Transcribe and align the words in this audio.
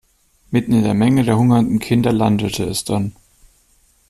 Mitten 0.49 0.73
in 0.73 0.81
der 0.83 0.95
Menge 0.95 1.23
der 1.23 1.37
hungernden 1.37 1.77
Kinder 1.77 2.11
landete 2.11 2.63
es 2.63 2.83
dann. 2.85 3.15